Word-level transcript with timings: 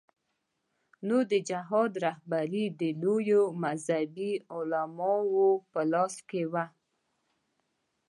نو 1.07 1.17
د 1.31 1.33
جهاد 1.49 1.91
رهبري 2.05 2.65
د 2.79 2.81
لویو 3.01 3.43
مذهبي 3.63 4.31
علماوو 4.55 5.49
په 5.71 5.81
لاس 5.91 6.15
کې 6.29 6.43
وه. 6.51 6.65